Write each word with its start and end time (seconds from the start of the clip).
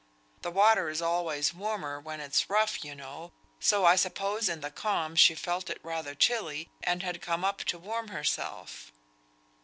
The 0.41 0.49
water 0.49 0.89
is 0.89 0.99
always 0.99 1.53
warmer 1.53 1.99
when 1.99 2.21
it's 2.21 2.49
rough, 2.49 2.83
you 2.83 2.95
know, 2.95 3.33
so 3.59 3.85
I 3.85 3.95
suppose 3.95 4.49
in 4.49 4.61
the 4.61 4.71
calm 4.71 5.15
she 5.15 5.35
felt 5.35 5.69
it 5.69 5.77
rather 5.83 6.15
chilly, 6.15 6.71
and 6.81 7.03
had 7.03 7.21
come 7.21 7.45
up 7.45 7.59
to 7.65 7.77
warm 7.77 8.07
herself." 8.07 8.91